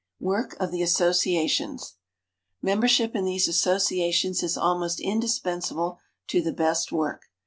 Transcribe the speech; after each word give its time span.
Work 0.19 0.55
of 0.59 0.71
the 0.71 0.81
Associations. 0.81 1.97
Membership 2.59 3.15
in 3.15 3.23
these 3.23 3.47
associations 3.47 4.41
is 4.41 4.57
almost 4.57 4.99
indispensable 4.99 5.99
to 6.29 6.41
the 6.41 6.51
best 6.51 6.91
work. 6.91 7.25